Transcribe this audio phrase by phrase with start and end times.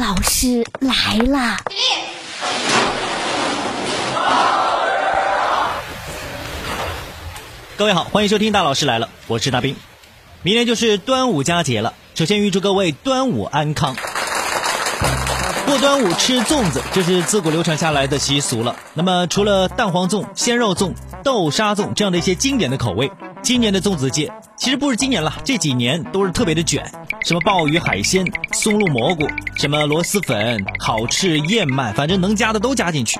[0.00, 1.58] 老师来啦
[7.76, 9.76] 各位好欢迎收听大老师来了我是大兵。
[10.42, 13.94] 明天就是端午佳节了首先预祝各位端午安康。
[15.66, 18.76] 过端午吃粽子这是自古流传下来的习俗了。
[18.94, 23.12] 那么除了蛋黄粽鲜肉粽豆沙粽这样的一些经典的口味
[23.42, 26.84] 今年的粽子节其实不是今年了，这几年都是特别的卷，
[27.24, 29.26] 什么鲍鱼海鲜、松露蘑菇，
[29.56, 33.18] 什么螺蛳粉、烤翅、燕麦，反正能加的都加进去。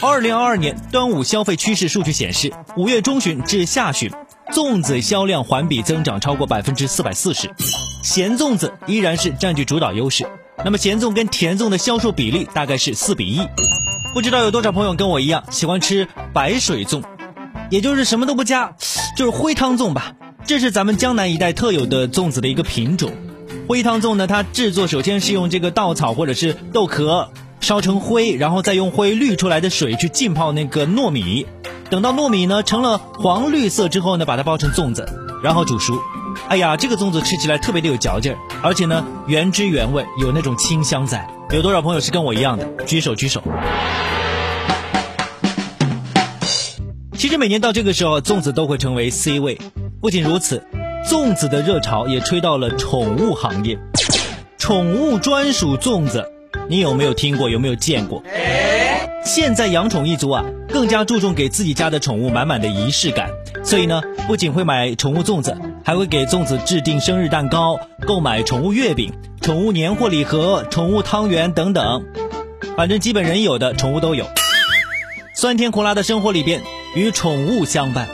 [0.00, 4.10] 二零二二年端午消费趋势数据显示，五月中旬至下旬，
[4.52, 7.50] 粽子销量环比增长超过百分之四百四十，
[8.02, 10.26] 咸粽子依然是占据主导优势。
[10.64, 13.46] 那么咸粽跟甜粽的销售比例大概是四比一，
[14.14, 17.02] 不知道有多少朋友跟我一样喜欢吃白水粽，
[17.70, 18.76] 也就是什么都不加，
[19.16, 20.12] 就是灰汤粽吧。
[20.46, 23.10] 这是咱们江南一带特有的粽子的一个品种。
[23.66, 31.46] 灰汤粽呢，它制作首先是用这个稻草或者是豆壳烧成灰，然后再用灰滤出来的水去浸泡那个糯米，
[31.88, 35.08] 等到糯米呢成了黄绿色之后呢，把它包成粽子，
[35.42, 35.98] 然后煮熟。
[36.48, 41.26] 哎呀，这个粽子吃起来特别的有嚼劲儿，而且呢原汁原味，有那种清香在。
[41.50, 42.66] 有多少朋友是跟我一样的？
[42.84, 43.42] 举手举手。
[47.24, 49.58] 其实每年到这个时候，粽子都会成为 C 位。
[50.02, 50.62] 不仅如此，
[51.08, 53.78] 粽子的热潮也吹到了宠物行业。
[54.58, 56.30] 宠物专属粽子，
[56.68, 57.48] 你有没有听过？
[57.48, 58.22] 有没有见过？
[59.24, 63.30] 现在养宠一族啊，更加注重给自己家的宠物满满的仪式感，
[63.64, 72.04] 所以呢，不仅会买宠物粽子，还会给粽子制定生日蛋糕，购买宠物月饼、宠物年货礼盒、宠物汤圆等等，
[72.76, 74.26] 反正基本人有的宠物都有。
[75.34, 76.60] 酸甜苦辣的生活里边，
[76.94, 78.08] 与宠物相伴，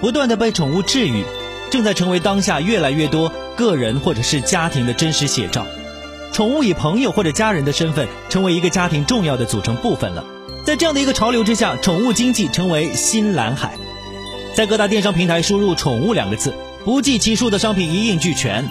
[0.00, 1.24] 不断的被宠物治愈，
[1.70, 5.66] 正在成为当下越来越多个人或者是家庭的真实写照。
[6.32, 10.24] 宠物以朋友或者家人的身份，成为一个家庭重要的组成部分了。
[10.64, 13.72] 在这样的一个潮流之下，宠物经济成为新蓝海。
[14.54, 16.52] 在各大电商平台输入“宠物”两个字，
[16.84, 18.68] 不计其数的商品一应俱全：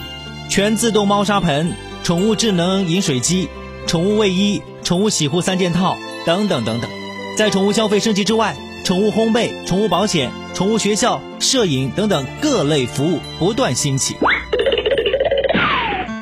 [0.48, 1.72] 全自动猫砂盆、
[2.04, 3.48] 宠物智能饮水机、
[3.86, 6.88] 宠物卫衣、宠物洗护三件套等等等等。
[7.36, 8.56] 在宠物消费升级之外，
[8.88, 14.16] 宠物烘焙、宠物保险、宠物学校、摄影等等各类服务不断兴起。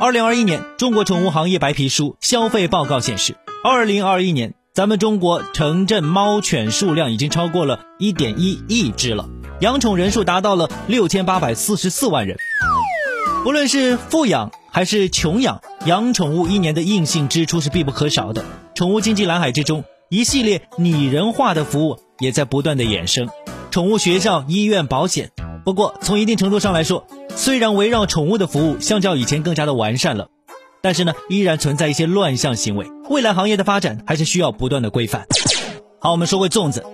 [0.01, 4.55] 二零二一年中国宠物行业白皮书消费报告显示，二零二一年。
[4.75, 9.29] 咱们中国城镇猫犬数量已经超过了一点一亿只了，
[9.61, 12.37] 养宠人数达到了六千八百四十四万人。
[13.45, 18.45] 不论是富养还是穷养，养宠物一年的硬性支出是必不可少的。
[18.75, 23.29] 宠物经济蓝海之中，一系列拟人化的服务也在不断的衍生，
[23.71, 25.31] 宠物学校、医院、保险。
[25.65, 30.29] 不过从一定程度上来说，虽然围绕宠物的服务相较以前更加的完善了。
[30.83, 32.87] 但是呢，依然存在一些乱象行为。
[33.11, 35.27] 未来行业的发展还是需要不断的规范。
[36.01, 36.85] 好，我们说回粽子，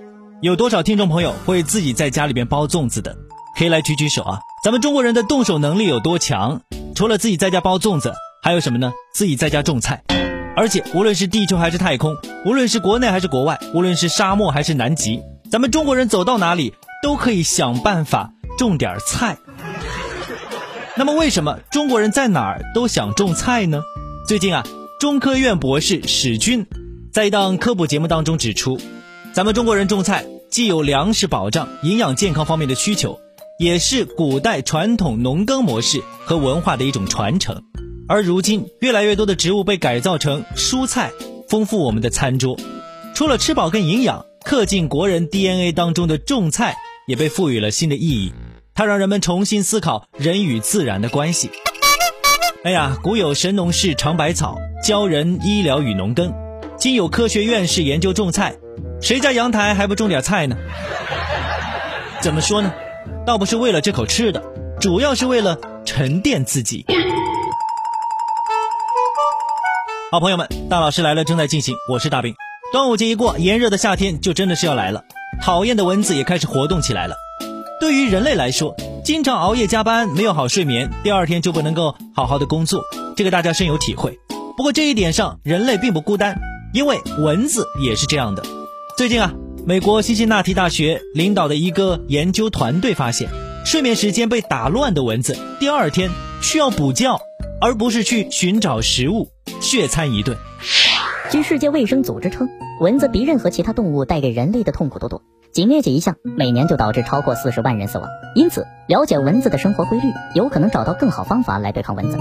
[0.40, 3.14] 有多少听众朋友会自己在家里边包粽子的？
[3.58, 4.38] 可以来举举手啊！
[4.64, 6.62] 咱们中国人的动手能力有多强？
[6.94, 8.94] 除了自己在家包粽子，还有什么呢？
[9.12, 10.02] 自己在家种菜。
[10.54, 19.38] 而且无论是地球还是太空，无论是国内还是国外，无论是沙漠还是南极，咱们中国人走到哪里都可以想办法种点菜。
[20.94, 23.80] 那么为什么中国人在哪儿都想种菜呢？
[24.28, 24.62] 最近啊，
[25.00, 26.66] 中科院博士史军
[27.12, 28.78] 在一档科普节目当中指出，
[29.32, 33.18] 咱们中国人种菜既有粮食保障、营养健康方面的需求，
[33.58, 37.62] 也是古代传统农耕模式和文化的一种传承。
[38.08, 41.10] 而如今，越来越多的植物被改造成蔬菜，
[41.48, 42.58] 丰富我们的餐桌。
[43.14, 46.76] 除了吃饱跟营养，刻进国人 DNA 当中的种菜
[47.06, 48.32] 也被赋予了新的意义。
[48.74, 51.50] 它让人们重新思考人与自然的关系。
[52.64, 56.30] 哎呀，古有神农氏尝百草，教人医疗与农耕；
[56.76, 58.56] 今有科学院士研究种菜，
[59.00, 60.56] 谁家阳台还不种点菜呢？
[62.20, 62.72] 怎么说呢？
[63.26, 64.42] 倒不是为了这口吃的，
[64.80, 66.84] 主要是为了沉淀自己。
[70.12, 72.34] 好朋友们，大老师来了正在进行，我是大兵。
[72.70, 75.02] 端午节一过，炎热的夏天就真的是要来了，
[75.40, 77.16] 讨厌的蚊子也开始活动起来了。
[77.80, 82.82] 对于人类来说，经常熬夜加班，没有好睡眠，第二天就不能够好好的工作，
[83.16, 84.18] 这个大家深有体会。
[84.54, 86.38] 不过这一点上，人类并不孤单，
[86.74, 88.42] 因为蚊子也是这样的。
[88.98, 89.32] 最近啊，
[89.64, 93.30] 美国辛辛那提大学领导的一个研究团队发现，
[93.64, 96.10] 睡眠时间被打乱的蚊子，第二天
[96.42, 97.18] 需要补觉，
[97.62, 99.28] 而不是去寻找食物
[99.60, 100.36] 血餐一顿。
[101.30, 102.48] 据世界卫生组织称，
[102.80, 105.22] 蚊子比任何其他动物带给人类的痛苦都多。
[105.52, 108.08] 仅灭解一项，每年就导致超过四十万人死亡。
[108.34, 112.18] 因此，了解蚊子的生活规律，有可能找到更好方法来对抗蚊子。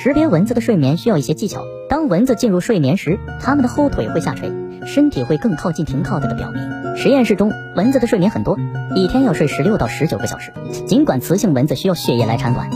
[0.00, 1.64] 识别蚊子的睡眠需要一些技巧。
[1.88, 4.52] 当蚊子进入睡眠时，它们的后腿会下垂，
[4.86, 6.96] 身体会更靠近停靠的表面。
[6.96, 8.56] 实验室中，蚊子的睡眠很多，
[8.94, 10.52] 一天要睡十六到十九个小时。
[10.86, 12.70] 尽管雌性蚊子需要血液来产卵，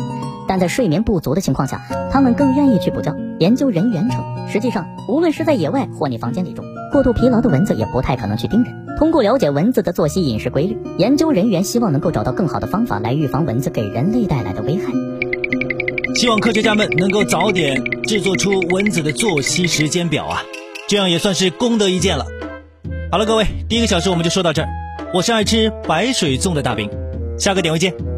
[0.48, 3.14] 但在睡眠不足的情况下，它们更愿意去补觉。
[3.38, 8.72] 研究人员称，实际上无论是在野外或你房间里中，过度疲劳的蚊子也不太可能去叮人。
[8.98, 14.92] 通过了解蚊子的作息饮食规律，研究人员希望能够找到更好的方法来预防蚊子给人类带来的危害。
[16.14, 20.42] 希望科学家们能够早点制作出蚊子的作息时间表啊，
[20.88, 22.26] 这样也算是功德一件了。
[23.10, 24.68] 好了，各位，第一个小时我们就说到这儿。
[25.14, 26.88] 我是爱吃白水粽的大兵，
[27.38, 28.11] 下个点位见。